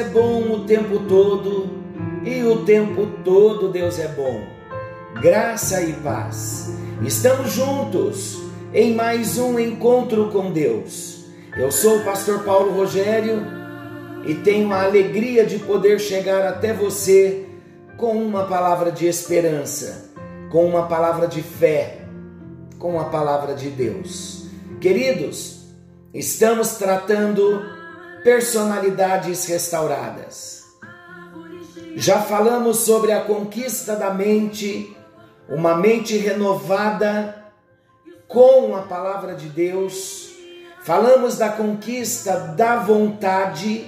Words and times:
É 0.00 0.04
bom 0.04 0.52
o 0.52 0.64
tempo 0.64 1.00
todo 1.00 1.68
e 2.24 2.42
o 2.42 2.64
tempo 2.64 3.06
todo 3.22 3.68
Deus 3.68 3.98
é 3.98 4.08
bom. 4.08 4.40
Graça 5.20 5.82
e 5.82 5.92
paz. 5.92 6.72
Estamos 7.02 7.52
juntos 7.52 8.38
em 8.72 8.94
mais 8.94 9.36
um 9.36 9.58
encontro 9.58 10.30
com 10.30 10.52
Deus. 10.52 11.26
Eu 11.54 11.70
sou 11.70 11.98
o 11.98 12.02
pastor 12.02 12.44
Paulo 12.44 12.72
Rogério 12.72 13.42
e 14.24 14.36
tenho 14.36 14.72
a 14.72 14.84
alegria 14.84 15.44
de 15.44 15.58
poder 15.58 16.00
chegar 16.00 16.46
até 16.46 16.72
você 16.72 17.44
com 17.98 18.12
uma 18.12 18.44
palavra 18.44 18.90
de 18.90 19.06
esperança, 19.06 20.10
com 20.50 20.64
uma 20.64 20.86
palavra 20.86 21.28
de 21.28 21.42
fé, 21.42 22.06
com 22.78 22.98
a 22.98 23.04
palavra 23.04 23.54
de 23.54 23.68
Deus. 23.68 24.46
Queridos, 24.80 25.66
estamos 26.14 26.76
tratando 26.76 27.79
personalidades 28.22 29.46
restauradas. 29.46 30.64
Já 31.96 32.20
falamos 32.20 32.78
sobre 32.78 33.12
a 33.12 33.20
conquista 33.20 33.96
da 33.96 34.12
mente, 34.12 34.96
uma 35.48 35.74
mente 35.74 36.16
renovada 36.16 37.44
com 38.28 38.76
a 38.76 38.82
palavra 38.82 39.34
de 39.34 39.48
Deus. 39.48 40.30
Falamos 40.82 41.36
da 41.36 41.48
conquista 41.48 42.36
da 42.56 42.76
vontade, 42.76 43.84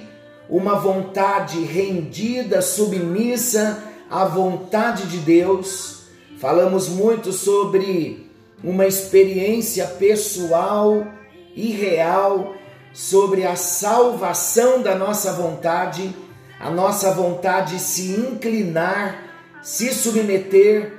uma 0.49 0.75
vontade 0.75 1.63
rendida, 1.63 2.61
submissa 2.61 3.83
à 4.09 4.25
vontade 4.25 5.07
de 5.07 5.17
Deus. 5.17 6.03
Falamos 6.39 6.89
muito 6.89 7.31
sobre 7.31 8.29
uma 8.63 8.85
experiência 8.85 9.87
pessoal 9.87 11.07
e 11.55 11.71
real 11.71 12.53
sobre 12.93 13.43
a 13.45 13.55
salvação 13.55 14.81
da 14.81 14.93
nossa 14.93 15.33
vontade, 15.33 16.15
a 16.59 16.69
nossa 16.69 17.11
vontade 17.11 17.79
se 17.79 18.11
inclinar, 18.11 19.23
se 19.63 19.91
submeter 19.93 20.93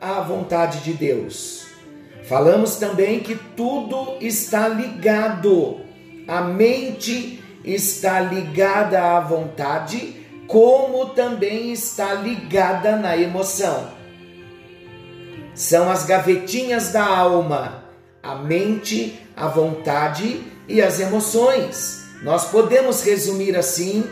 à 0.00 0.20
vontade 0.20 0.78
de 0.80 0.92
Deus. 0.92 1.66
Falamos 2.28 2.76
também 2.76 3.18
que 3.18 3.34
tudo 3.34 4.16
está 4.20 4.68
ligado, 4.68 5.80
a 6.28 6.40
mente 6.40 7.42
está 7.64 8.20
ligada 8.20 9.16
à 9.16 9.20
vontade, 9.20 10.14
como 10.46 11.06
também 11.06 11.72
está 11.72 12.14
ligada 12.14 12.94
na 12.96 13.16
emoção. 13.16 13.88
São 15.54 15.90
as 15.90 16.04
gavetinhas 16.04 16.92
da 16.92 17.04
alma, 17.04 17.84
a 18.22 18.36
mente, 18.36 19.18
a 19.36 19.48
vontade 19.48 20.40
e 20.70 20.80
as 20.80 21.00
emoções. 21.00 22.04
Nós 22.22 22.46
podemos 22.50 23.02
resumir 23.02 23.56
assim 23.56 24.08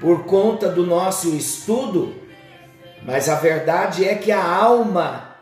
por 0.00 0.24
conta 0.24 0.68
do 0.68 0.86
nosso 0.86 1.34
estudo, 1.36 2.14
mas 3.04 3.28
a 3.28 3.34
verdade 3.34 4.04
é 4.04 4.14
que 4.14 4.32
a 4.32 4.44
alma 4.44 5.36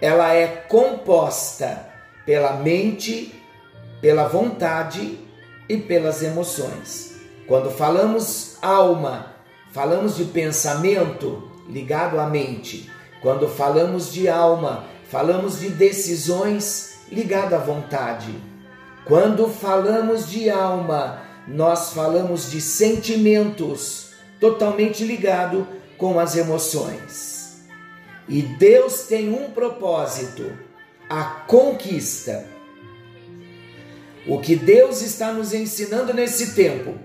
ela 0.00 0.34
é 0.34 0.46
composta 0.46 1.88
pela 2.26 2.54
mente, 2.54 3.34
pela 4.00 4.28
vontade 4.28 5.18
e 5.68 5.78
pelas 5.78 6.22
emoções. 6.22 7.16
Quando 7.46 7.70
falamos 7.70 8.58
alma, 8.60 9.34
falamos 9.72 10.16
de 10.16 10.24
pensamento 10.24 11.50
ligado 11.68 12.20
à 12.20 12.26
mente. 12.26 12.90
Quando 13.22 13.48
falamos 13.48 14.12
de 14.12 14.28
alma, 14.28 14.84
falamos 15.08 15.60
de 15.60 15.70
decisões 15.70 16.98
ligado 17.10 17.54
à 17.54 17.58
vontade. 17.58 18.34
Quando 19.06 19.48
falamos 19.48 20.28
de 20.28 20.50
alma, 20.50 21.22
nós 21.46 21.92
falamos 21.92 22.50
de 22.50 22.60
sentimentos 22.60 24.10
totalmente 24.40 25.04
ligado 25.04 25.64
com 25.96 26.18
as 26.18 26.36
emoções. 26.36 27.60
E 28.28 28.42
Deus 28.42 29.04
tem 29.04 29.32
um 29.32 29.50
propósito, 29.50 30.52
a 31.08 31.22
conquista. 31.46 32.46
O 34.26 34.40
que 34.40 34.56
Deus 34.56 35.00
está 35.02 35.32
nos 35.32 35.54
ensinando 35.54 36.12
nesse 36.12 36.56
tempo 36.56 36.96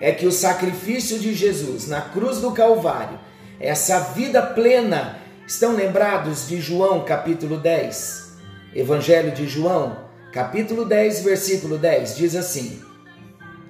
é 0.00 0.10
que 0.10 0.26
o 0.26 0.32
sacrifício 0.32 1.16
de 1.20 1.32
Jesus 1.32 1.86
na 1.86 2.00
cruz 2.00 2.40
do 2.40 2.50
Calvário, 2.50 3.20
essa 3.60 4.00
vida 4.00 4.42
plena, 4.42 5.20
estão 5.46 5.76
lembrados 5.76 6.48
de 6.48 6.60
João 6.60 7.04
capítulo 7.04 7.56
10, 7.56 8.32
Evangelho 8.74 9.30
de 9.30 9.46
João, 9.46 10.05
capítulo 10.36 10.84
10, 10.84 11.22
versículo 11.22 11.78
10, 11.78 12.14
diz 12.14 12.36
assim: 12.36 12.82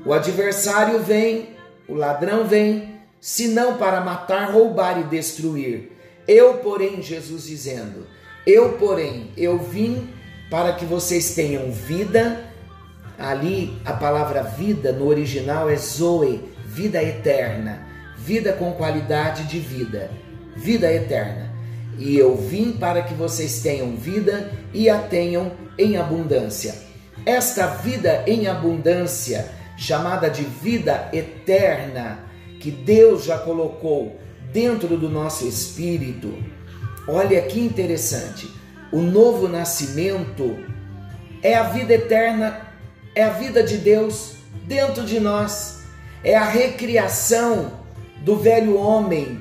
O 0.05 0.13
adversário 0.13 0.99
vem, 0.99 1.51
o 1.87 1.95
ladrão 1.95 2.45
vem, 2.45 2.97
senão 3.21 3.77
para 3.77 4.01
matar, 4.01 4.51
roubar 4.51 4.99
e 4.99 5.05
destruir. 5.05 5.93
Eu, 6.27 6.55
porém, 6.55 7.01
Jesus 7.01 7.45
dizendo: 7.45 8.05
Eu, 8.45 8.73
porém, 8.73 9.31
eu 9.37 9.61
vim 9.61 10.09
para 10.51 10.73
que 10.73 10.85
vocês 10.85 11.37
tenham 11.37 11.71
vida. 11.71 12.45
Ali 13.17 13.81
a 13.85 13.93
palavra 13.93 14.43
vida 14.43 14.93
no 14.93 15.07
original 15.07 15.71
é 15.71 15.77
Zoe, 15.77 16.43
vida 16.67 17.01
eterna, 17.01 17.87
vida 18.19 18.53
com 18.53 18.73
qualidade 18.73 19.45
de 19.45 19.61
vida, 19.61 20.11
vida 20.57 20.93
eterna. 20.93 21.56
E 21.99 22.17
eu 22.17 22.37
vim 22.37 22.73
para 22.73 23.03
que 23.03 23.15
vocês 23.15 23.61
tenham 23.61 23.97
vida 23.97 24.53
e 24.73 24.91
a 24.91 24.99
tenham 24.99 25.53
em 25.79 25.97
abundância. 25.97 26.75
Esta 27.25 27.67
vida 27.67 28.23
em 28.27 28.47
abundância, 28.47 29.51
chamada 29.77 30.29
de 30.29 30.43
vida 30.43 31.09
eterna, 31.13 32.21
que 32.61 32.71
Deus 32.71 33.25
já 33.25 33.39
colocou 33.39 34.19
dentro 34.53 34.97
do 34.97 35.09
nosso 35.09 35.47
espírito. 35.47 36.35
Olha 37.09 37.41
que 37.43 37.61
interessante. 37.61 38.51
O 38.93 39.01
novo 39.01 39.49
nascimento 39.49 40.57
é 41.43 41.55
a 41.55 41.65
vida 41.65 41.95
eterna, 41.95 42.61
é 43.15 43.25
a 43.25 43.31
vida 43.31 43.63
de 43.63 43.79
Deus 43.79 44.37
dentro 44.67 45.05
de 45.05 45.21
nós, 45.21 45.85
é 46.23 46.37
a 46.37 46.45
recriação 46.45 47.73
do 48.23 48.37
velho 48.37 48.77
homem, 48.77 49.41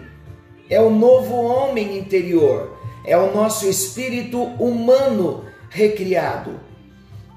é 0.69 0.81
o 0.81 0.89
novo 0.89 1.35
homem 1.35 1.97
interior, 1.97 2.77
é 3.05 3.17
o 3.17 3.33
nosso 3.33 3.67
espírito 3.69 4.41
humano 4.41 5.45
recriado. 5.69 6.59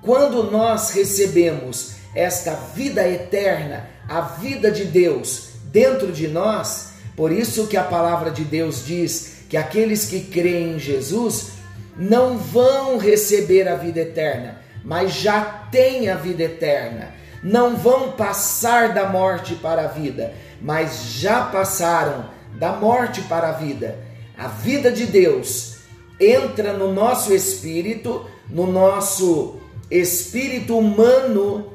Quando 0.02 0.50
nós 0.50 0.90
recebemos 0.90 1.96
esta 2.14 2.54
vida 2.54 3.06
eterna, 3.06 3.88
a 4.08 4.20
vida 4.20 4.70
de 4.70 4.84
Deus 4.84 5.50
dentro 5.64 6.10
de 6.10 6.28
nós, 6.28 6.92
por 7.16 7.30
isso 7.30 7.66
que 7.66 7.76
a 7.76 7.82
palavra 7.82 8.30
de 8.30 8.44
Deus 8.44 8.86
diz 8.86 9.38
que 9.48 9.56
aqueles 9.56 10.06
que 10.06 10.20
creem 10.20 10.76
em 10.76 10.78
Jesus 10.78 11.50
não 11.96 12.38
vão 12.38 12.96
receber 12.96 13.66
a 13.68 13.74
vida 13.74 14.00
eterna, 14.00 14.60
mas 14.84 15.12
já 15.12 15.40
têm 15.70 16.08
a 16.08 16.14
vida 16.14 16.44
eterna. 16.44 17.12
Não 17.42 17.76
vão 17.76 18.12
passar 18.12 18.94
da 18.94 19.08
morte 19.08 19.54
para 19.56 19.84
a 19.84 19.88
vida, 19.88 20.32
mas 20.60 21.04
já 21.04 21.42
passaram 21.42 22.37
da 22.58 22.72
morte 22.72 23.22
para 23.22 23.50
a 23.50 23.52
vida. 23.52 23.98
A 24.36 24.48
vida 24.48 24.90
de 24.90 25.06
Deus 25.06 25.78
entra 26.20 26.72
no 26.72 26.92
nosso 26.92 27.32
espírito, 27.32 28.26
no 28.50 28.66
nosso 28.66 29.60
espírito 29.90 30.76
humano, 30.76 31.72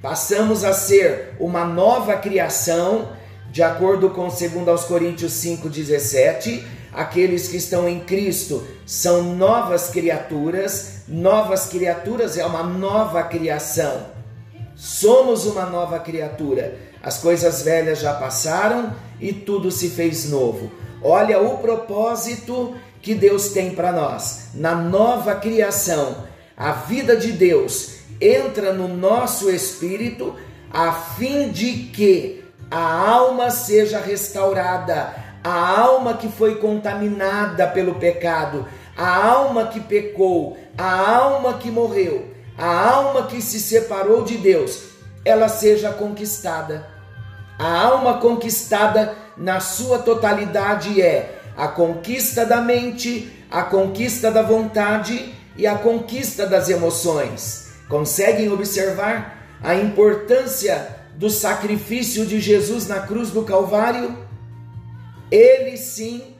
passamos 0.00 0.62
a 0.64 0.72
ser 0.72 1.34
uma 1.40 1.64
nova 1.64 2.16
criação, 2.16 3.12
de 3.50 3.62
acordo 3.62 4.10
com 4.10 4.28
2 4.28 4.68
aos 4.68 4.84
Coríntios 4.84 5.32
5:17, 5.32 6.64
aqueles 6.92 7.48
que 7.48 7.56
estão 7.56 7.88
em 7.88 8.00
Cristo 8.00 8.66
são 8.84 9.22
novas 9.34 9.88
criaturas, 9.88 11.02
novas 11.08 11.66
criaturas 11.66 12.36
é 12.36 12.44
uma 12.44 12.62
nova 12.62 13.22
criação. 13.22 14.18
Somos 14.76 15.46
uma 15.46 15.66
nova 15.66 15.98
criatura. 15.98 16.87
As 17.02 17.18
coisas 17.18 17.62
velhas 17.62 18.00
já 18.00 18.14
passaram 18.14 18.94
e 19.20 19.32
tudo 19.32 19.70
se 19.70 19.88
fez 19.90 20.28
novo. 20.30 20.70
Olha 21.02 21.40
o 21.40 21.58
propósito 21.58 22.74
que 23.00 23.14
Deus 23.14 23.50
tem 23.50 23.70
para 23.70 23.92
nós. 23.92 24.48
Na 24.54 24.74
nova 24.74 25.34
criação, 25.36 26.24
a 26.56 26.72
vida 26.72 27.16
de 27.16 27.32
Deus 27.32 27.98
entra 28.20 28.72
no 28.72 28.88
nosso 28.88 29.48
espírito 29.48 30.34
a 30.70 30.92
fim 30.92 31.50
de 31.50 31.84
que 31.94 32.44
a 32.70 33.08
alma 33.08 33.50
seja 33.50 33.98
restaurada, 34.00 35.14
a 35.42 35.80
alma 35.80 36.14
que 36.14 36.28
foi 36.28 36.56
contaminada 36.56 37.66
pelo 37.68 37.94
pecado, 37.94 38.66
a 38.96 39.26
alma 39.26 39.68
que 39.68 39.80
pecou, 39.80 40.58
a 40.76 41.16
alma 41.16 41.54
que 41.54 41.70
morreu, 41.70 42.34
a 42.58 42.90
alma 42.90 43.26
que 43.26 43.40
se 43.40 43.60
separou 43.60 44.22
de 44.24 44.36
Deus, 44.36 44.87
ela 45.28 45.48
seja 45.48 45.92
conquistada. 45.92 46.86
A 47.58 47.82
alma 47.82 48.18
conquistada 48.18 49.14
na 49.36 49.60
sua 49.60 49.98
totalidade 49.98 51.00
é 51.02 51.40
a 51.56 51.68
conquista 51.68 52.46
da 52.46 52.60
mente, 52.60 53.30
a 53.50 53.62
conquista 53.62 54.30
da 54.30 54.42
vontade 54.42 55.34
e 55.56 55.66
a 55.66 55.76
conquista 55.76 56.46
das 56.46 56.68
emoções. 56.68 57.68
Conseguem 57.88 58.50
observar 58.50 59.58
a 59.62 59.74
importância 59.74 60.96
do 61.16 61.28
sacrifício 61.28 62.24
de 62.24 62.40
Jesus 62.40 62.86
na 62.86 63.00
cruz 63.00 63.30
do 63.30 63.42
Calvário? 63.42 64.16
Ele 65.30 65.76
sim 65.76 66.34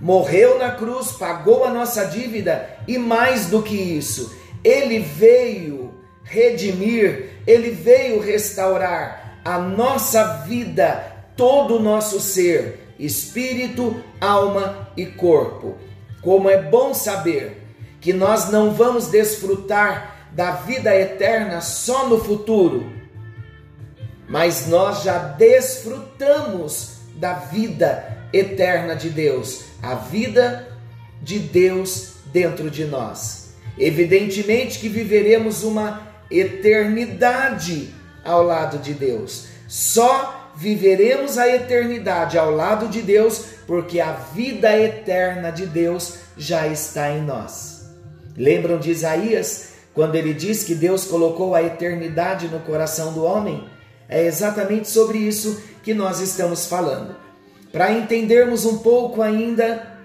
morreu 0.00 0.58
na 0.58 0.72
cruz, 0.72 1.12
pagou 1.12 1.64
a 1.64 1.70
nossa 1.70 2.04
dívida 2.04 2.68
e 2.88 2.98
mais 2.98 3.46
do 3.46 3.62
que 3.62 3.76
isso, 3.76 4.34
ele 4.64 4.98
veio 4.98 5.89
redimir, 6.30 7.30
ele 7.44 7.70
veio 7.70 8.20
restaurar 8.20 9.40
a 9.44 9.58
nossa 9.58 10.44
vida, 10.46 11.12
todo 11.36 11.76
o 11.76 11.82
nosso 11.82 12.20
ser, 12.20 12.94
espírito, 12.98 14.00
alma 14.20 14.88
e 14.96 15.06
corpo. 15.06 15.76
Como 16.22 16.48
é 16.48 16.62
bom 16.62 16.94
saber 16.94 17.66
que 18.00 18.12
nós 18.12 18.48
não 18.48 18.72
vamos 18.72 19.08
desfrutar 19.08 20.28
da 20.32 20.52
vida 20.52 20.94
eterna 20.94 21.60
só 21.60 22.08
no 22.08 22.22
futuro, 22.22 22.88
mas 24.28 24.68
nós 24.68 25.02
já 25.02 25.18
desfrutamos 25.18 27.00
da 27.16 27.34
vida 27.34 28.28
eterna 28.32 28.94
de 28.94 29.10
Deus, 29.10 29.64
a 29.82 29.96
vida 29.96 30.68
de 31.20 31.40
Deus 31.40 32.12
dentro 32.26 32.70
de 32.70 32.84
nós. 32.84 33.54
Evidentemente 33.76 34.78
que 34.78 34.88
viveremos 34.88 35.64
uma 35.64 36.09
eternidade 36.30 37.94
ao 38.24 38.42
lado 38.42 38.78
de 38.78 38.94
Deus. 38.94 39.48
Só 39.66 40.52
viveremos 40.56 41.38
a 41.38 41.48
eternidade 41.48 42.38
ao 42.38 42.50
lado 42.50 42.88
de 42.88 43.02
Deus 43.02 43.44
porque 43.66 44.00
a 44.00 44.12
vida 44.12 44.76
eterna 44.76 45.50
de 45.50 45.66
Deus 45.66 46.14
já 46.36 46.66
está 46.66 47.10
em 47.10 47.22
nós. 47.22 47.88
Lembram 48.36 48.78
de 48.78 48.90
Isaías 48.90 49.70
quando 49.94 50.14
ele 50.14 50.34
diz 50.34 50.64
que 50.64 50.74
Deus 50.74 51.04
colocou 51.04 51.54
a 51.54 51.62
eternidade 51.62 52.48
no 52.48 52.60
coração 52.60 53.12
do 53.12 53.24
homem? 53.24 53.68
É 54.08 54.24
exatamente 54.24 54.88
sobre 54.88 55.18
isso 55.18 55.62
que 55.82 55.94
nós 55.94 56.20
estamos 56.20 56.66
falando. 56.66 57.14
Para 57.70 57.92
entendermos 57.92 58.64
um 58.64 58.78
pouco 58.78 59.22
ainda 59.22 59.98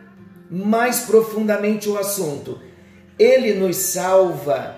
mais 0.50 1.02
profundamente 1.02 1.90
o 1.90 1.98
assunto, 1.98 2.60
ele 3.18 3.54
nos 3.56 3.78
salva. 3.78 4.75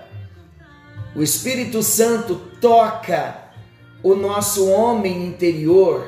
O 1.14 1.22
Espírito 1.22 1.82
Santo 1.82 2.36
toca 2.60 3.36
o 4.02 4.14
nosso 4.14 4.68
homem 4.68 5.26
interior 5.26 6.06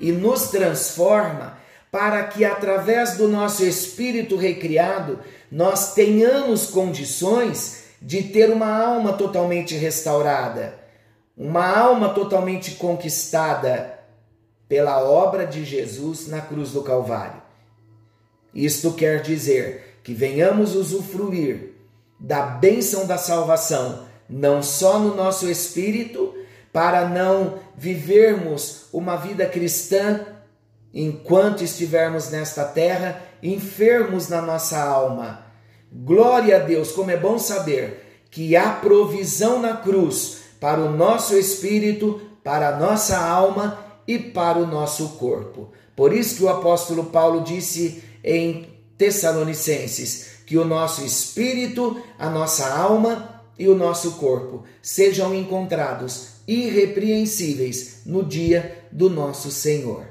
e 0.00 0.12
nos 0.12 0.50
transforma 0.50 1.58
para 1.90 2.24
que 2.24 2.44
através 2.44 3.16
do 3.16 3.28
nosso 3.28 3.64
espírito 3.64 4.36
recriado 4.36 5.20
nós 5.50 5.94
tenhamos 5.94 6.66
condições 6.66 7.82
de 8.00 8.22
ter 8.22 8.50
uma 8.50 8.74
alma 8.74 9.12
totalmente 9.12 9.76
restaurada, 9.76 10.78
uma 11.36 11.66
alma 11.66 12.08
totalmente 12.08 12.72
conquistada 12.72 13.98
pela 14.68 15.04
obra 15.04 15.46
de 15.46 15.64
Jesus 15.64 16.26
na 16.28 16.40
cruz 16.40 16.70
do 16.70 16.82
Calvário. 16.82 17.42
Isto 18.54 18.92
quer 18.92 19.20
dizer 19.20 19.98
que 20.02 20.14
venhamos 20.14 20.74
usufruir 20.74 21.74
da 22.18 22.42
bênção 22.42 23.06
da 23.06 23.18
salvação, 23.18 24.06
não 24.32 24.62
só 24.62 24.98
no 24.98 25.14
nosso 25.14 25.48
espírito, 25.48 26.34
para 26.72 27.06
não 27.06 27.58
vivermos 27.76 28.86
uma 28.92 29.16
vida 29.16 29.44
cristã 29.44 30.20
enquanto 30.92 31.62
estivermos 31.62 32.30
nesta 32.30 32.64
terra 32.64 33.22
enfermos 33.42 34.28
na 34.28 34.40
nossa 34.40 34.82
alma. 34.82 35.46
Glória 35.92 36.56
a 36.56 36.58
Deus, 36.60 36.92
como 36.92 37.10
é 37.10 37.16
bom 37.16 37.38
saber 37.38 38.24
que 38.30 38.56
há 38.56 38.70
provisão 38.70 39.60
na 39.60 39.76
cruz 39.76 40.38
para 40.58 40.80
o 40.80 40.90
nosso 40.90 41.36
espírito, 41.36 42.20
para 42.42 42.68
a 42.68 42.78
nossa 42.78 43.18
alma 43.18 43.78
e 44.06 44.18
para 44.18 44.58
o 44.58 44.66
nosso 44.66 45.10
corpo. 45.10 45.70
Por 45.94 46.14
isso 46.14 46.36
que 46.36 46.44
o 46.44 46.48
apóstolo 46.48 47.04
Paulo 47.04 47.42
disse 47.42 48.02
em 48.24 48.68
Tessalonicenses 48.96 50.32
que 50.46 50.56
o 50.56 50.64
nosso 50.64 51.04
espírito, 51.04 52.02
a 52.18 52.30
nossa 52.30 52.74
alma 52.74 53.41
e 53.58 53.68
o 53.68 53.74
nosso 53.74 54.12
corpo 54.12 54.64
sejam 54.80 55.34
encontrados 55.34 56.32
irrepreensíveis 56.46 58.02
no 58.06 58.24
dia 58.24 58.86
do 58.90 59.08
nosso 59.08 59.50
Senhor. 59.50 60.06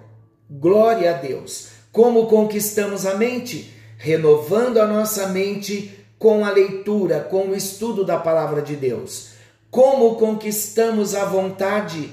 Glória 0.50 1.12
a 1.12 1.14
Deus! 1.14 1.70
Como 1.92 2.28
conquistamos 2.28 3.06
a 3.06 3.16
mente? 3.16 3.74
Renovando 3.98 4.78
a 4.78 4.88
nossa 4.88 5.28
mente 5.28 6.06
com 6.18 6.46
a 6.46 6.52
leitura, 6.52 7.20
com 7.20 7.48
o 7.48 7.56
estudo 7.56 8.06
da 8.06 8.18
palavra 8.18 8.62
de 8.62 8.76
Deus. 8.76 9.32
Como 9.70 10.16
conquistamos 10.16 11.16
a 11.16 11.26
vontade? 11.26 12.10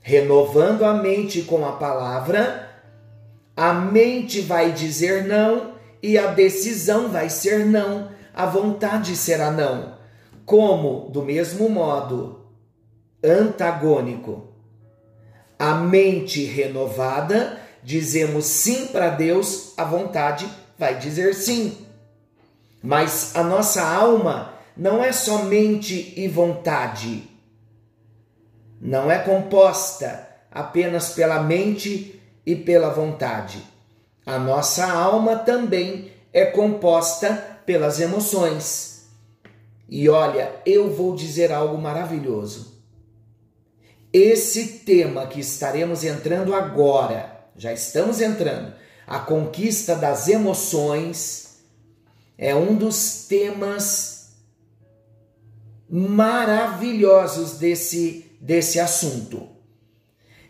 Renovando 0.00 0.84
a 0.84 0.94
mente 0.94 1.42
com 1.42 1.66
a 1.66 1.72
palavra, 1.72 2.70
a 3.56 3.72
mente 3.72 4.40
vai 4.40 4.72
dizer 4.72 5.24
não 5.24 5.74
e 6.02 6.18
a 6.18 6.26
decisão 6.26 7.08
vai 7.08 7.30
ser 7.30 7.64
não, 7.64 8.10
a 8.34 8.46
vontade 8.46 9.16
será 9.16 9.50
não. 9.50 9.93
Como, 10.44 11.10
do 11.10 11.22
mesmo 11.22 11.68
modo, 11.68 12.46
antagônico. 13.22 14.48
A 15.58 15.74
mente 15.74 16.44
renovada, 16.44 17.58
dizemos 17.82 18.44
sim 18.44 18.86
para 18.88 19.10
Deus, 19.10 19.72
a 19.76 19.84
vontade 19.84 20.48
vai 20.78 20.98
dizer 20.98 21.34
sim. 21.34 21.86
Mas 22.82 23.34
a 23.34 23.42
nossa 23.42 23.82
alma 23.82 24.54
não 24.76 25.02
é 25.02 25.12
somente 25.12 26.12
e 26.16 26.28
vontade 26.28 27.34
não 28.84 29.10
é 29.10 29.18
composta 29.18 30.28
apenas 30.50 31.08
pela 31.14 31.42
mente 31.42 32.20
e 32.44 32.54
pela 32.54 32.90
vontade. 32.90 33.62
A 34.26 34.38
nossa 34.38 34.86
alma 34.86 35.36
também 35.36 36.12
é 36.34 36.44
composta 36.44 37.32
pelas 37.64 37.98
emoções. 37.98 38.93
E 39.88 40.08
olha, 40.08 40.60
eu 40.64 40.90
vou 40.90 41.14
dizer 41.14 41.52
algo 41.52 41.76
maravilhoso. 41.78 42.82
Esse 44.12 44.78
tema 44.78 45.26
que 45.26 45.40
estaremos 45.40 46.04
entrando 46.04 46.54
agora, 46.54 47.48
já 47.56 47.72
estamos 47.72 48.20
entrando, 48.20 48.72
a 49.06 49.18
conquista 49.18 49.94
das 49.96 50.28
emoções, 50.28 51.58
é 52.38 52.54
um 52.54 52.74
dos 52.74 53.26
temas 53.26 54.34
maravilhosos 55.88 57.58
desse 57.58 58.24
desse 58.40 58.78
assunto. 58.78 59.48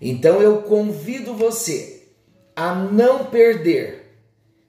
Então 0.01 0.43
eu 0.43 0.63
convido 0.63 1.35
você 1.35 2.09
a 2.57 2.75
não 2.75 3.27
perder 3.27 4.19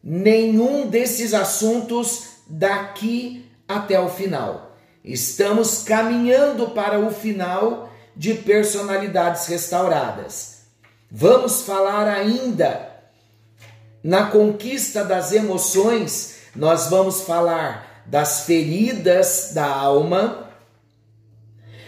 nenhum 0.03 0.87
desses 0.87 1.33
assuntos 1.33 2.35
daqui 2.47 3.44
até 3.67 3.99
o 3.99 4.09
final. 4.09 4.75
Estamos 5.03 5.83
caminhando 5.83 6.69
para 6.69 6.99
o 6.99 7.11
final 7.11 7.89
de 8.15 8.33
personalidades 8.33 9.47
restauradas. 9.47 10.63
Vamos 11.11 11.61
falar 11.61 12.07
ainda 12.07 12.89
na 14.03 14.27
conquista 14.27 15.03
das 15.03 15.31
emoções, 15.31 16.35
nós 16.55 16.87
vamos 16.89 17.21
falar 17.21 18.03
das 18.05 18.41
feridas 18.41 19.51
da 19.53 19.65
alma 19.65 20.45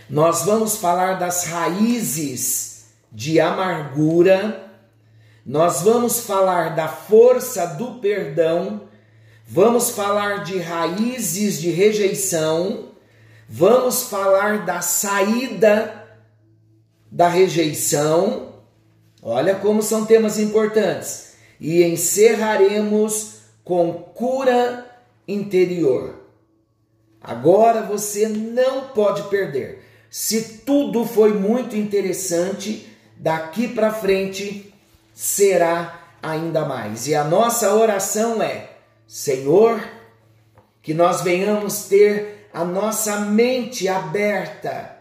nós 0.10 0.44
vamos 0.44 0.78
falar 0.78 1.20
das 1.20 1.46
raízes 1.46 2.86
de 3.12 3.40
amargura, 3.40 4.72
nós 5.46 5.82
vamos 5.82 6.22
falar 6.22 6.76
da 6.76 6.88
força 6.88 7.66
do 7.68 7.96
perdão, 7.96 8.87
vamos 9.48 9.92
falar 9.92 10.44
de 10.44 10.60
raízes 10.60 11.60
de 11.60 11.72
rejeição, 11.72 12.90
vamos 13.48 14.04
falar 14.04 14.66
da 14.66 14.82
saída 14.82 16.06
da 17.10 17.30
rejeição. 17.30 18.54
Olha 19.24 19.56
como 19.56 19.82
são 19.82 20.06
temas 20.06 20.38
importantes. 20.38 21.36
E 21.60 21.82
encerraremos 21.84 23.38
com 23.64 23.94
cura 23.94 24.86
interior. 25.28 26.16
Agora 27.22 27.82
você 27.82 28.28
não 28.28 28.90
pode 28.90 29.24
perder. 29.24 29.84
Se 30.10 30.60
tudo 30.60 31.04
foi 31.06 31.34
muito 31.34 31.76
interessante, 31.76 32.88
daqui 33.18 33.68
para 33.68 33.92
frente 33.92 34.74
será 35.14 36.00
ainda 36.22 36.64
mais. 36.66 37.08
E 37.08 37.16
a 37.16 37.24
nossa 37.24 37.74
oração 37.74 38.42
é: 38.42 38.77
Senhor, 39.08 39.82
que 40.82 40.94
nós 40.94 41.22
venhamos 41.22 41.84
ter 41.84 42.50
a 42.54 42.66
nossa 42.66 43.22
mente 43.22 43.88
aberta, 43.88 44.98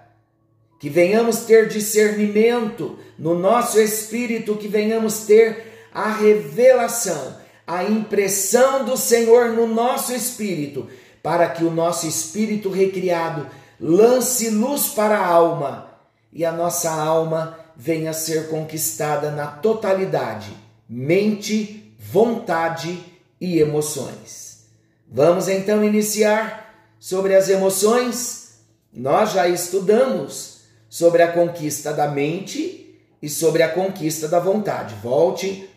que 0.78 0.88
venhamos 0.88 1.40
ter 1.40 1.68
discernimento 1.68 2.98
no 3.18 3.36
nosso 3.36 3.80
espírito, 3.80 4.56
que 4.56 4.68
venhamos 4.68 5.20
ter 5.20 5.88
a 5.92 6.12
revelação, 6.12 7.36
a 7.66 7.82
impressão 7.82 8.84
do 8.84 8.96
Senhor 8.96 9.50
no 9.50 9.66
nosso 9.66 10.12
espírito, 10.12 10.88
para 11.22 11.48
que 11.48 11.64
o 11.64 11.70
nosso 11.70 12.06
espírito 12.06 12.70
recriado 12.70 13.48
lance 13.80 14.50
luz 14.50 14.88
para 14.88 15.18
a 15.18 15.26
alma 15.26 15.90
e 16.32 16.44
a 16.44 16.52
nossa 16.52 16.90
alma 16.92 17.58
venha 17.74 18.10
a 18.10 18.14
ser 18.14 18.48
conquistada 18.48 19.30
na 19.32 19.46
totalidade, 19.46 20.56
mente, 20.88 21.94
vontade 21.98 23.15
e 23.40 23.58
emoções. 23.58 24.66
Vamos 25.08 25.48
então 25.48 25.84
iniciar 25.84 26.74
sobre 26.98 27.34
as 27.34 27.48
emoções. 27.48 28.60
Nós 28.92 29.32
já 29.32 29.48
estudamos 29.48 30.60
sobre 30.88 31.22
a 31.22 31.32
conquista 31.32 31.92
da 31.92 32.08
mente 32.08 32.98
e 33.20 33.28
sobre 33.28 33.62
a 33.62 33.68
conquista 33.68 34.28
da 34.28 34.40
vontade. 34.40 34.94
Volte 35.02 35.68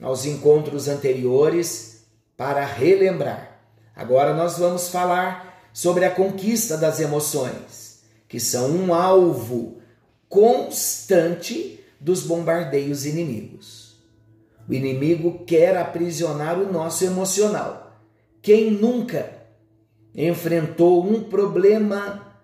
aos 0.00 0.24
encontros 0.24 0.88
anteriores 0.88 2.02
para 2.36 2.64
relembrar. 2.64 3.60
Agora 3.94 4.32
nós 4.32 4.58
vamos 4.58 4.88
falar 4.88 5.68
sobre 5.72 6.04
a 6.04 6.10
conquista 6.10 6.76
das 6.76 7.00
emoções, 7.00 8.00
que 8.28 8.38
são 8.38 8.70
um 8.70 8.94
alvo 8.94 9.78
constante 10.28 11.84
dos 12.00 12.22
bombardeios 12.22 13.04
inimigos. 13.04 13.77
O 14.68 14.74
inimigo 14.74 15.44
quer 15.46 15.76
aprisionar 15.76 16.58
o 16.60 16.70
nosso 16.70 17.04
emocional. 17.04 17.98
Quem 18.42 18.70
nunca 18.70 19.32
enfrentou 20.14 21.04
um 21.08 21.24
problema 21.24 22.36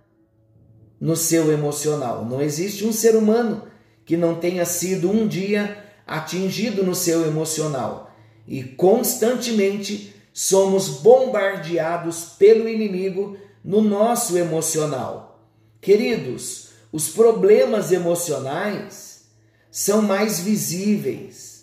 no 0.99 1.15
seu 1.17 1.53
emocional? 1.53 2.25
Não 2.25 2.41
existe 2.41 2.85
um 2.85 2.93
ser 2.93 3.15
humano 3.15 3.65
que 4.05 4.17
não 4.17 4.35
tenha 4.37 4.65
sido 4.65 5.11
um 5.11 5.27
dia 5.27 5.85
atingido 6.07 6.83
no 6.83 6.95
seu 6.95 7.27
emocional. 7.27 8.11
E 8.47 8.63
constantemente 8.63 10.15
somos 10.33 10.89
bombardeados 10.89 12.25
pelo 12.39 12.69
inimigo 12.69 13.37
no 13.65 13.81
nosso 13.81 14.37
emocional. 14.37 15.49
Queridos, 15.81 16.71
os 16.93 17.09
problemas 17.09 17.93
emocionais 17.93 19.25
são 19.71 20.03
mais 20.03 20.41
visíveis, 20.41 21.54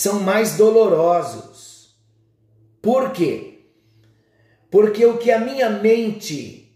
são 0.00 0.20
mais 0.20 0.56
dolorosos. 0.56 1.94
Por 2.80 3.12
quê? 3.12 3.66
Porque 4.70 5.04
o 5.04 5.18
que 5.18 5.30
a 5.30 5.38
minha 5.38 5.68
mente, 5.68 6.74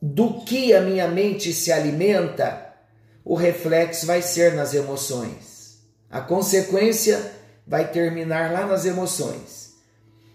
do 0.00 0.40
que 0.44 0.72
a 0.72 0.80
minha 0.80 1.06
mente 1.06 1.52
se 1.52 1.70
alimenta, 1.70 2.74
o 3.22 3.34
reflexo 3.34 4.06
vai 4.06 4.22
ser 4.22 4.54
nas 4.54 4.72
emoções. 4.72 5.84
A 6.10 6.22
consequência 6.22 7.32
vai 7.66 7.90
terminar 7.90 8.50
lá 8.50 8.64
nas 8.64 8.86
emoções. 8.86 9.74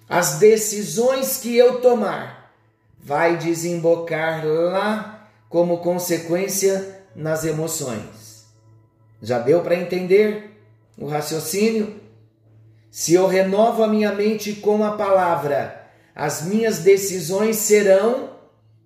As 0.08 0.38
decisões 0.38 1.38
que 1.38 1.58
eu 1.58 1.82
tomar 1.82 2.53
vai 3.00 3.38
desembocar 3.38 4.46
lá 4.46 5.27
como 5.50 5.79
consequência 5.79 7.06
nas 7.15 7.44
emoções. 7.44 8.46
Já 9.20 9.39
deu 9.39 9.62
para 9.62 9.74
entender 9.74 10.50
o 11.00 11.08
raciocínio? 11.08 12.00
Se 12.91 13.13
eu 13.13 13.27
renovo 13.27 13.84
a 13.84 13.88
minha 13.88 14.12
mente 14.12 14.53
com 14.53 14.84
a 14.84 14.98
palavra, 14.98 15.89
as 16.15 16.44
minhas 16.44 16.79
decisões 16.79 17.58
serão 17.58 18.32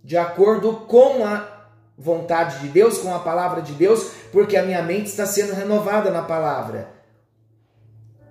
de 0.04 0.18
acordo 0.18 0.74
com 0.88 1.26
a 1.26 1.70
vontade 1.98 2.60
de 2.60 2.68
Deus, 2.68 2.98
com 2.98 3.14
a 3.14 3.20
palavra 3.20 3.62
de 3.62 3.74
Deus, 3.74 4.12
porque 4.32 4.58
a 4.58 4.64
minha 4.64 4.82
mente 4.82 5.08
está 5.08 5.26
sendo 5.26 5.54
renovada 5.54 6.12
na 6.12 6.22
palavra. 6.22 6.90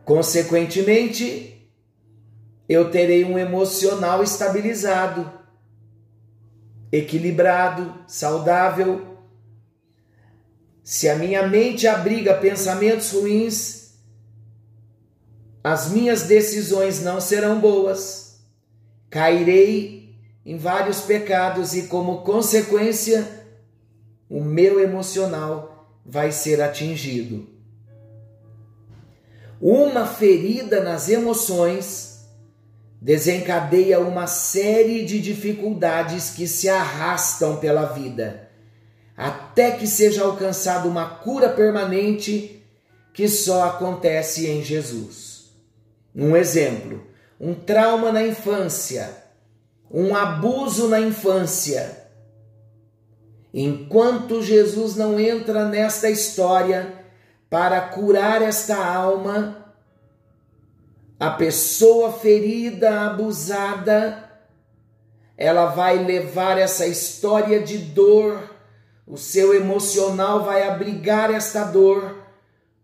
Consequentemente, 0.05 1.71
eu 2.69 2.91
terei 2.91 3.25
um 3.25 3.39
emocional 3.39 4.23
estabilizado 4.23 5.43
equilibrado, 6.93 7.95
saudável. 8.07 9.12
Se 10.83 11.09
a 11.09 11.17
minha 11.17 11.47
mente 11.47 11.87
abriga 11.87 12.35
pensamentos 12.35 13.12
ruins, 13.12 13.93
as 15.62 15.91
minhas 15.91 16.23
decisões 16.23 17.01
não 17.01 17.21
serão 17.21 17.61
boas. 17.61 18.41
Cairei 19.09 20.17
em 20.45 20.57
vários 20.57 21.03
pecados 21.03 21.75
e, 21.75 21.83
como 21.83 22.23
consequência, 22.23 23.27
o 24.29 24.43
meu 24.43 24.81
emocional 24.81 25.87
vai 26.05 26.33
ser 26.33 26.61
atingido. 26.61 27.49
Uma 29.61 30.05
ferida 30.07 30.83
nas 30.83 31.09
emoções 31.09 32.27
desencadeia 33.01 34.01
uma 34.01 34.27
série 34.27 35.05
de 35.05 35.21
dificuldades 35.21 36.31
que 36.31 36.49
se 36.49 36.69
arrastam 36.69 37.57
pela 37.57 37.85
vida, 37.87 38.41
até 39.52 39.73
que 39.73 39.87
seja 39.87 40.25
alcançada 40.25 40.88
uma 40.88 41.06
cura 41.06 41.50
permanente 41.50 42.64
que 43.12 43.28
só 43.28 43.64
acontece 43.64 44.49
em 44.49 44.62
Jesus. 44.62 45.52
Um 46.16 46.35
exemplo: 46.35 47.06
um 47.38 47.52
trauma 47.52 48.11
na 48.11 48.26
infância, 48.26 49.14
um 49.90 50.16
abuso 50.16 50.88
na 50.88 51.00
infância. 51.00 52.00
Enquanto 53.52 54.42
Jesus 54.42 54.97
não 54.97 55.21
entra 55.21 55.68
nesta 55.68 56.09
história 56.09 57.04
para 57.50 57.78
curar 57.82 58.40
esta 58.40 58.82
alma, 58.82 59.75
a 61.21 61.28
pessoa 61.28 62.11
ferida, 62.11 63.02
abusada, 63.02 64.30
ela 65.37 65.66
vai 65.66 66.02
levar 66.02 66.56
essa 66.56 66.87
história 66.87 67.61
de 67.61 67.76
dor, 67.76 68.51
o 69.06 69.16
seu 69.16 69.54
emocional 69.54 70.44
vai 70.44 70.66
abrigar 70.68 71.32
esta 71.32 71.64
dor 71.64 72.23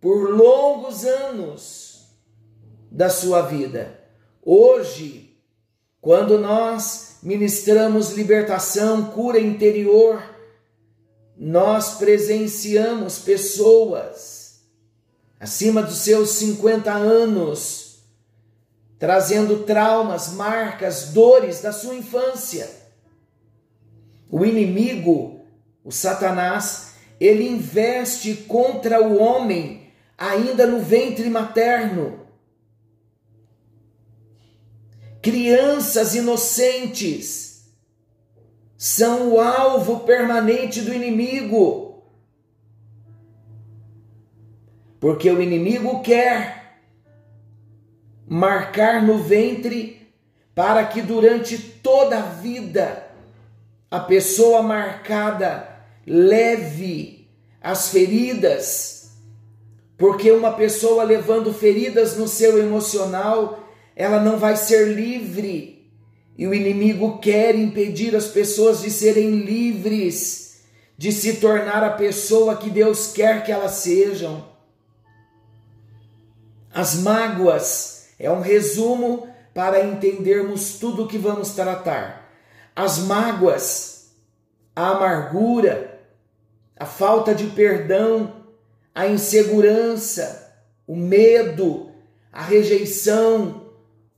por 0.00 0.30
longos 0.30 1.04
anos 1.04 2.08
da 2.90 3.10
sua 3.10 3.42
vida. 3.42 3.98
Hoje, 4.42 5.37
quando 6.00 6.38
nós 6.38 7.18
ministramos 7.22 8.12
libertação, 8.12 9.04
cura 9.06 9.38
interior, 9.38 10.22
nós 11.37 11.94
presenciamos 11.98 13.18
pessoas 13.18 14.62
acima 15.38 15.82
dos 15.82 15.98
seus 15.98 16.30
50 16.30 16.92
anos 16.92 17.88
trazendo 18.98 19.62
traumas, 19.62 20.32
marcas, 20.32 21.10
dores 21.10 21.60
da 21.60 21.72
sua 21.72 21.94
infância. 21.94 22.68
O 24.28 24.44
inimigo, 24.44 25.38
o 25.88 25.90
Satanás, 25.90 26.97
ele 27.18 27.49
investe 27.49 28.35
contra 28.47 29.00
o 29.02 29.16
homem 29.16 29.90
ainda 30.18 30.66
no 30.66 30.80
ventre 30.80 31.30
materno. 31.30 32.26
Crianças 35.23 36.14
inocentes 36.14 37.73
são 38.76 39.33
o 39.33 39.40
alvo 39.40 40.00
permanente 40.00 40.83
do 40.83 40.92
inimigo. 40.92 42.02
Porque 45.00 45.30
o 45.30 45.40
inimigo 45.40 46.02
quer 46.02 46.83
marcar 48.26 49.00
no 49.00 49.16
ventre, 49.16 50.12
para 50.54 50.85
que 50.85 51.00
durante 51.00 51.57
toda 51.57 52.18
a 52.18 52.23
vida 52.26 53.09
a 53.90 54.00
pessoa 54.00 54.62
marcada 54.62 55.77
leve 56.08 57.28
as 57.60 57.90
feridas, 57.90 59.10
porque 59.96 60.30
uma 60.30 60.52
pessoa 60.52 61.02
levando 61.04 61.52
feridas 61.52 62.16
no 62.16 62.26
seu 62.26 62.58
emocional, 62.58 63.68
ela 63.94 64.20
não 64.20 64.38
vai 64.38 64.56
ser 64.56 64.94
livre. 64.94 65.90
E 66.36 66.46
o 66.46 66.54
inimigo 66.54 67.18
quer 67.18 67.56
impedir 67.56 68.14
as 68.14 68.28
pessoas 68.28 68.80
de 68.80 68.90
serem 68.90 69.40
livres, 69.40 70.62
de 70.96 71.10
se 71.10 71.34
tornar 71.34 71.82
a 71.82 71.90
pessoa 71.90 72.56
que 72.56 72.70
Deus 72.70 73.12
quer 73.12 73.44
que 73.44 73.50
elas 73.50 73.72
sejam. 73.72 74.46
As 76.72 76.94
mágoas, 76.94 78.08
é 78.18 78.30
um 78.30 78.40
resumo 78.40 79.28
para 79.52 79.84
entendermos 79.84 80.78
tudo 80.78 81.04
o 81.04 81.08
que 81.08 81.18
vamos 81.18 81.50
tratar. 81.50 82.30
As 82.74 82.98
mágoas, 82.98 84.12
a 84.76 84.90
amargura, 84.90 85.88
a 86.78 86.87
falta 86.87 87.35
de 87.35 87.49
perdão, 87.49 88.44
a 88.94 89.06
insegurança, 89.08 90.54
o 90.87 90.94
medo, 90.94 91.90
a 92.32 92.42
rejeição, 92.42 93.68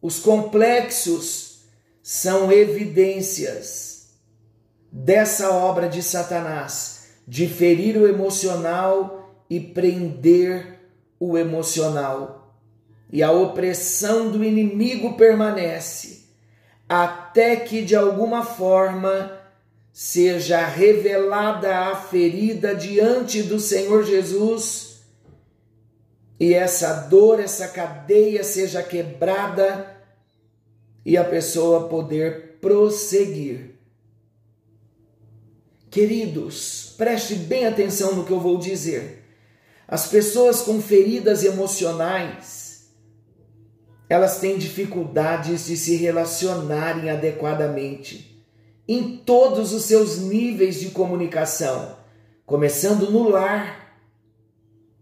os 0.02 0.18
complexos 0.18 1.62
são 2.02 2.50
evidências 2.52 4.10
dessa 4.92 5.50
obra 5.50 5.88
de 5.88 6.02
Satanás 6.02 7.00
de 7.26 7.46
ferir 7.46 7.96
o 7.96 8.08
emocional 8.08 9.44
e 9.48 9.60
prender 9.60 10.80
o 11.18 11.38
emocional. 11.38 12.56
E 13.12 13.22
a 13.22 13.30
opressão 13.30 14.30
do 14.30 14.44
inimigo 14.44 15.16
permanece, 15.16 16.26
até 16.88 17.56
que 17.56 17.82
de 17.82 17.94
alguma 17.94 18.44
forma 18.44 19.39
seja 19.92 20.64
revelada 20.64 21.90
a 21.90 21.96
ferida 21.96 22.74
diante 22.74 23.42
do 23.42 23.58
Senhor 23.58 24.04
Jesus 24.04 24.90
e 26.38 26.54
essa 26.54 26.94
dor, 26.94 27.38
essa 27.38 27.68
cadeia 27.68 28.42
seja 28.42 28.82
quebrada 28.82 29.94
e 31.04 31.16
a 31.16 31.24
pessoa 31.24 31.88
poder 31.88 32.58
prosseguir. 32.60 33.74
Queridos, 35.90 36.94
preste 36.96 37.34
bem 37.34 37.66
atenção 37.66 38.14
no 38.14 38.24
que 38.24 38.32
eu 38.32 38.40
vou 38.40 38.56
dizer. 38.58 39.24
As 39.86 40.06
pessoas 40.06 40.62
com 40.62 40.80
feridas 40.80 41.42
emocionais, 41.42 42.90
elas 44.08 44.38
têm 44.38 44.56
dificuldades 44.56 45.66
de 45.66 45.76
se 45.76 45.96
relacionarem 45.96 47.10
adequadamente 47.10 48.29
em 48.92 49.18
todos 49.18 49.72
os 49.72 49.84
seus 49.84 50.18
níveis 50.18 50.80
de 50.80 50.90
comunicação, 50.90 51.96
começando 52.44 53.08
no 53.08 53.28
lar, 53.28 53.96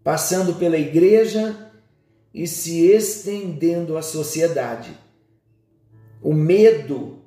passando 0.03 0.53
pela 0.59 0.77
igreja 0.77 1.71
e 2.31 2.45
se 2.45 2.85
estendendo 2.85 3.97
à 3.97 4.03
sociedade. 4.03 4.95
O 6.21 6.35
medo, 6.35 7.23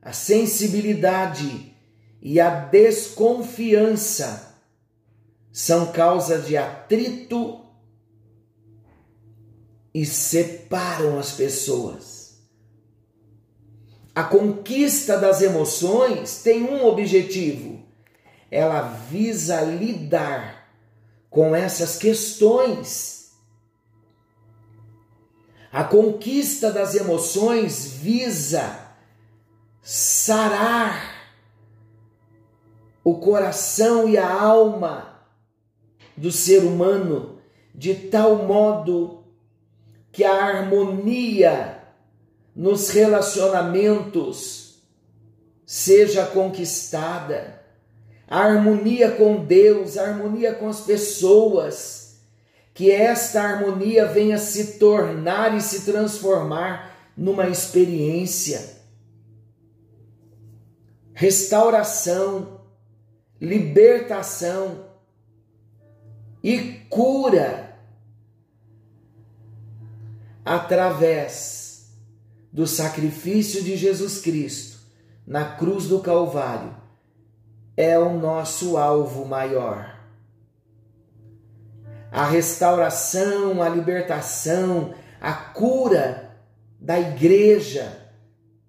a 0.00 0.12
sensibilidade 0.12 1.74
e 2.22 2.38
a 2.38 2.48
desconfiança 2.48 4.54
são 5.50 5.90
causa 5.90 6.38
de 6.38 6.56
atrito 6.56 7.60
e 9.92 10.06
separam 10.06 11.18
as 11.18 11.32
pessoas. 11.32 12.13
A 14.14 14.22
conquista 14.22 15.18
das 15.18 15.42
emoções 15.42 16.42
tem 16.42 16.62
um 16.62 16.86
objetivo. 16.86 17.82
Ela 18.48 18.82
visa 18.82 19.60
lidar 19.62 20.68
com 21.28 21.54
essas 21.54 21.96
questões. 21.96 23.32
A 25.72 25.82
conquista 25.82 26.70
das 26.70 26.94
emoções 26.94 27.86
visa 27.86 28.78
sarar 29.82 31.12
o 33.02 33.16
coração 33.18 34.08
e 34.08 34.16
a 34.16 34.32
alma 34.32 35.18
do 36.16 36.30
ser 36.30 36.60
humano 36.60 37.40
de 37.74 37.94
tal 37.94 38.36
modo 38.46 39.24
que 40.12 40.22
a 40.22 40.32
harmonia 40.32 41.73
nos 42.54 42.90
relacionamentos 42.90 44.64
seja 45.66 46.26
conquistada. 46.26 47.62
A 48.28 48.40
harmonia 48.40 49.10
com 49.12 49.44
Deus, 49.44 49.98
a 49.98 50.04
harmonia 50.04 50.54
com 50.54 50.68
as 50.68 50.80
pessoas, 50.80 52.20
que 52.72 52.90
esta 52.90 53.42
harmonia 53.42 54.06
venha 54.06 54.38
se 54.38 54.78
tornar 54.78 55.56
e 55.56 55.60
se 55.60 55.84
transformar 55.84 57.12
numa 57.16 57.48
experiência. 57.48 58.74
Restauração, 61.12 62.60
libertação 63.40 64.86
e 66.42 66.72
cura 66.88 67.76
através 70.44 71.63
do 72.54 72.68
sacrifício 72.68 73.64
de 73.64 73.76
Jesus 73.76 74.20
Cristo 74.20 74.78
na 75.26 75.44
cruz 75.56 75.88
do 75.88 75.98
Calvário 75.98 76.72
é 77.76 77.98
o 77.98 78.16
nosso 78.16 78.76
alvo 78.76 79.24
maior. 79.24 79.98
A 82.12 82.24
restauração, 82.24 83.60
a 83.60 83.68
libertação, 83.68 84.94
a 85.20 85.32
cura 85.32 86.30
da 86.78 87.00
igreja, 87.00 88.08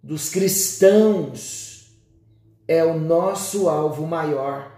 dos 0.02 0.30
cristãos, 0.30 1.95
é 2.67 2.84
o 2.84 3.00
nosso 3.00 3.69
alvo 3.69 4.08
maior. 4.08 4.71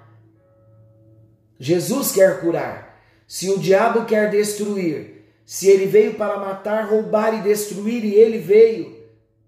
Jesus 1.58 2.12
quer 2.12 2.41
curar. 2.41 3.02
Se 3.26 3.50
o 3.50 3.58
diabo 3.58 4.04
quer 4.04 4.30
destruir, 4.30 5.32
se 5.46 5.70
ele 5.70 5.86
veio 5.86 6.15
para 6.15 6.38
matar, 6.38 6.89
roubar 6.89 7.34
e 7.39 7.41
destruir, 7.41 8.04
e 8.04 8.13
ele 8.13 8.39
veio 8.39 8.96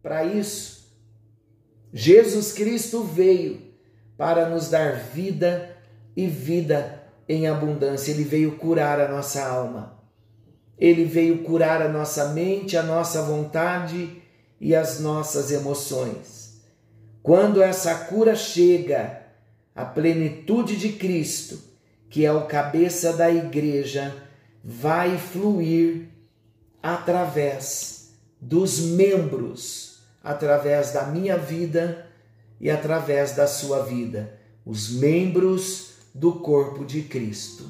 para 0.09 0.25
isso. 0.25 0.89
Jesus 1.93 2.51
Cristo 2.51 3.03
veio 3.03 3.61
para 4.17 4.49
nos 4.49 4.67
dar 4.67 4.95
vida 4.95 5.77
e 6.17 6.25
vida 6.25 7.03
em 7.27 7.47
abundância. 7.47 8.11
Ele 8.11 8.23
veio 8.23 8.53
curar 8.53 8.99
a 8.99 9.07
nossa 9.07 9.45
alma. 9.45 9.99
Ele 10.79 11.05
veio 11.05 11.43
curar 11.43 11.79
a 11.79 11.87
nossa 11.87 12.29
mente, 12.29 12.75
a 12.75 12.81
nossa 12.81 13.21
vontade 13.21 14.19
e 14.59 14.73
as 14.73 14.99
nossas 14.99 15.51
emoções. 15.51 16.59
Quando 17.21 17.61
essa 17.61 17.93
cura 17.93 18.35
chega, 18.35 19.21
a 19.75 19.85
plenitude 19.85 20.75
de 20.75 20.93
Cristo, 20.93 21.61
que 22.09 22.25
é 22.25 22.31
o 22.31 22.47
cabeça 22.47 23.13
da 23.13 23.29
igreja, 23.29 24.15
vai 24.63 25.19
fluir 25.19 26.07
através 26.81 28.11
dos 28.41 28.79
membros 28.79 29.88
através 30.29 30.91
da 30.91 31.05
minha 31.05 31.35
vida 31.35 32.05
e 32.61 32.69
através 32.69 33.31
da 33.31 33.47
sua 33.47 33.79
vida, 33.79 34.39
os 34.63 34.91
membros 34.91 35.93
do 36.13 36.33
corpo 36.33 36.85
de 36.85 37.01
Cristo. 37.01 37.65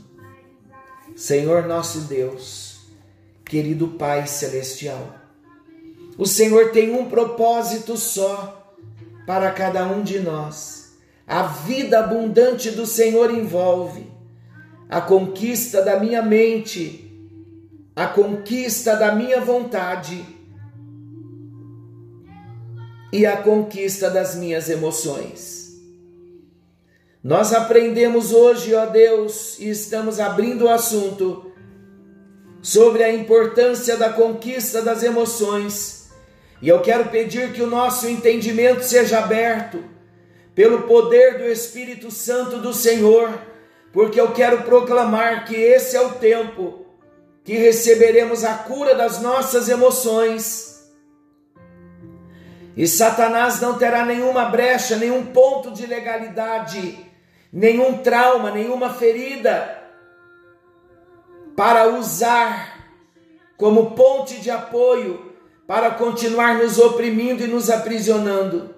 Senhor 1.16 1.66
nosso 1.66 2.02
Deus, 2.02 2.82
querido 3.46 3.88
Pai 3.88 4.28
celestial, 4.28 5.16
o 6.18 6.26
Senhor 6.26 6.72
tem 6.72 6.92
um 6.92 7.10
propósito 7.10 7.96
só 7.96 8.76
para 9.26 9.52
cada 9.52 9.88
um 9.88 10.04
de 10.04 10.20
nós. 10.20 10.98
A 11.26 11.44
vida 11.44 12.00
abundante 12.00 12.72
do 12.72 12.86
Senhor 12.86 13.34
envolve 13.34 14.06
a 14.90 15.00
conquista 15.00 15.82
da 15.82 15.98
minha 15.98 16.22
mente, 16.22 17.10
a 17.96 18.06
conquista 18.06 18.98
da 18.98 19.16
minha 19.16 19.40
vontade 19.40 20.39
e 23.12 23.26
a 23.26 23.38
conquista 23.38 24.10
das 24.10 24.36
minhas 24.36 24.70
emoções. 24.70 25.60
Nós 27.24 27.54
aprendemos 27.54 28.32
hoje, 28.32 28.74
ó 28.74 28.86
Deus, 28.86 29.60
e 29.60 29.70
estamos 29.70 30.20
abrindo 30.20 30.66
o 30.66 30.70
assunto 30.70 31.52
sobre 32.62 33.04
a 33.04 33.14
importância 33.14 33.98
da 33.98 34.10
conquista 34.10 34.82
das 34.82 35.04
emoções. 35.04 36.10
E 36.62 36.70
eu 36.70 36.82
quero 36.82 37.06
pedir 37.10 37.52
que 37.52 37.62
o 37.62 37.68
nosso 37.68 38.08
entendimento 38.08 38.84
seja 38.84 39.20
aberto 39.20 39.84
pelo 40.54 40.84
poder 40.84 41.38
do 41.38 41.46
Espírito 41.46 42.12
Santo 42.12 42.58
do 42.58 42.74
Senhor, 42.74 43.32
porque 43.92 44.20
eu 44.20 44.32
quero 44.32 44.64
proclamar 44.64 45.46
que 45.46 45.56
esse 45.56 45.96
é 45.96 46.02
o 46.02 46.14
tempo 46.14 46.86
que 47.44 47.54
receberemos 47.54 48.44
a 48.44 48.54
cura 48.54 48.94
das 48.94 49.22
nossas 49.22 49.68
emoções 49.68 50.69
e 52.76 52.88
Satanás 52.88 53.60
não 53.60 53.78
terá 53.78 54.06
nenhuma 54.06 54.46
brecha, 54.46 54.96
nenhum 54.96 55.26
ponto 55.28 55.72
de 55.72 55.86
legalidade, 55.86 57.06
nenhum 57.52 57.98
trauma, 57.98 58.52
nenhuma 58.52 58.94
ferida 58.94 59.78
para 61.56 61.90
usar 61.90 62.80
como 63.58 63.92
ponte 63.92 64.40
de 64.40 64.50
apoio 64.50 65.36
para 65.68 65.92
continuar 65.92 66.58
nos 66.58 66.80
oprimindo 66.80 67.44
e 67.44 67.48
nos 67.48 67.70
aprisionando. 67.70 68.74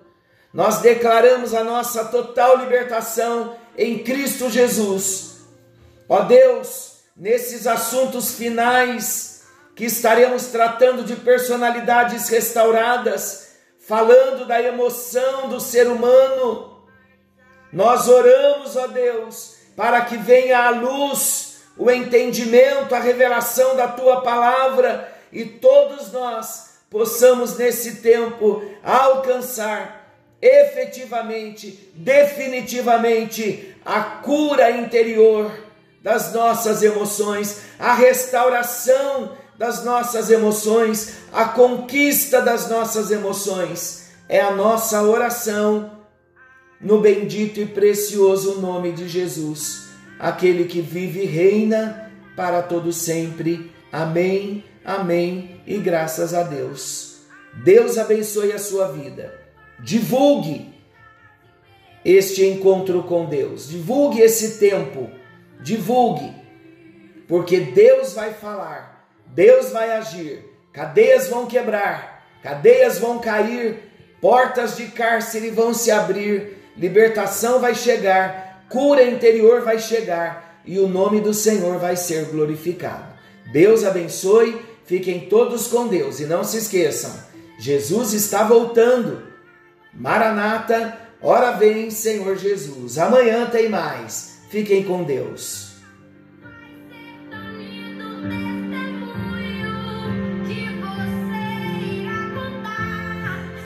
Nós 0.54 0.80
declaramos 0.80 1.54
a 1.54 1.64
nossa 1.64 2.06
total 2.06 2.58
libertação 2.58 3.56
em 3.78 4.00
Cristo 4.00 4.50
Jesus. 4.50 5.46
Ó 6.10 6.22
Deus, 6.24 7.04
nesses 7.16 7.68
assuntos 7.68 8.34
finais 8.34 9.44
que 9.76 9.86
estaremos 9.86 10.48
tratando 10.48 11.04
de 11.04 11.16
personalidades 11.16 12.28
restauradas, 12.28 13.51
falando 13.82 14.46
da 14.46 14.62
emoção 14.62 15.50
do 15.50 15.60
ser 15.60 15.88
humano. 15.88 16.78
Nós 17.74 18.08
oramos, 18.08 18.76
ó 18.76 18.88
Deus, 18.88 19.56
para 19.76 20.02
que 20.02 20.18
venha 20.18 20.60
à 20.60 20.70
luz 20.70 21.62
o 21.78 21.90
entendimento, 21.90 22.94
a 22.94 23.00
revelação 23.00 23.76
da 23.76 23.88
tua 23.88 24.22
palavra 24.22 25.12
e 25.32 25.46
todos 25.46 26.12
nós 26.12 26.82
possamos 26.90 27.58
nesse 27.58 28.02
tempo 28.02 28.64
alcançar 28.84 30.02
efetivamente, 30.42 31.92
definitivamente 31.96 33.76
a 33.86 34.02
cura 34.02 34.72
interior 34.72 35.52
das 36.02 36.34
nossas 36.34 36.82
emoções, 36.84 37.62
a 37.80 37.94
restauração 37.94 39.38
das 39.62 39.86
nossas 39.86 40.32
emoções, 40.32 41.18
a 41.32 41.46
conquista 41.46 42.42
das 42.42 42.68
nossas 42.68 43.12
emoções. 43.12 44.10
É 44.28 44.42
a 44.42 44.56
nossa 44.56 45.04
oração 45.04 46.00
no 46.80 47.00
bendito 47.00 47.60
e 47.60 47.68
precioso 47.68 48.60
nome 48.60 48.92
de 48.92 49.08
Jesus, 49.08 49.90
aquele 50.18 50.66
que 50.66 50.82
vive 50.82 51.22
e 51.22 51.26
reina 51.28 52.12
para 52.36 52.64
todo 52.64 52.92
sempre. 52.92 53.72
Amém. 53.92 54.64
Amém 54.84 55.62
e 55.68 55.78
graças 55.78 56.34
a 56.34 56.42
Deus. 56.42 57.18
Deus 57.64 58.00
abençoe 58.00 58.52
a 58.54 58.58
sua 58.58 58.88
vida. 58.88 59.32
Divulgue 59.80 60.74
este 62.04 62.44
encontro 62.48 63.04
com 63.04 63.28
Deus. 63.28 63.70
Divulgue 63.70 64.22
esse 64.22 64.58
tempo. 64.58 65.08
Divulgue. 65.62 66.34
Porque 67.28 67.60
Deus 67.60 68.14
vai 68.14 68.34
falar. 68.34 68.91
Deus 69.34 69.72
vai 69.72 69.92
agir. 69.92 70.46
Cadeias 70.72 71.28
vão 71.28 71.46
quebrar. 71.46 72.26
Cadeias 72.44 73.00
vão 73.00 73.20
cair. 73.20 73.80
Portas 74.20 74.78
de 74.78 74.88
cárcere 74.88 75.50
vão 75.50 75.74
se 75.74 75.92
abrir. 75.92 76.58
Libertação 76.78 77.60
vai 77.60 77.76
chegar. 77.76 78.66
Cura 78.70 79.04
interior 79.04 79.62
vai 79.62 79.80
chegar. 79.80 80.62
E 80.66 80.80
o 80.80 80.88
nome 80.88 81.20
do 81.20 81.34
Senhor 81.34 81.78
vai 81.80 81.96
ser 81.96 82.26
glorificado. 82.26 83.14
Deus 83.52 83.84
abençoe. 83.84 84.62
Fiquem 84.86 85.22
todos 85.22 85.68
com 85.68 85.88
Deus. 85.88 86.20
E 86.20 86.26
não 86.26 86.44
se 86.44 86.58
esqueçam: 86.58 87.12
Jesus 87.60 88.14
está 88.14 88.44
voltando. 88.44 89.24
Maranata 89.94 91.02
Ora 91.24 91.52
vem, 91.52 91.92
Senhor 91.92 92.36
Jesus. 92.36 92.98
Amanhã 92.98 93.46
tem 93.46 93.70
mais. 93.70 94.40
Fiquem 94.50 94.84
com 94.84 95.04
Deus. 95.04 95.71